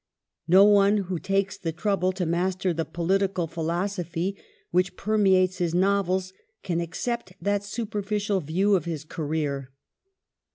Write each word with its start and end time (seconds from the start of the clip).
No 0.47 0.65
one 0.65 0.97
who 0.97 1.19
takes 1.19 1.59
the 1.59 1.71
educatfon 1.71 1.77
trouble 1.77 2.11
to 2.13 2.25
master 2.25 2.73
the 2.73 2.85
political 2.85 3.45
philosophy 3.45 4.35
which 4.71 4.95
permeates 4.97 5.57
hisi 5.59 5.65
of 5.65 5.73
Conser 5.73 5.79
novels 5.79 6.33
can 6.63 6.81
accept 6.81 7.33
that 7.39 7.61
supei 7.61 8.03
ficial 8.03 8.41
view 8.41 8.73
of 8.75 8.85
his 8.85 9.03
career. 9.05 9.71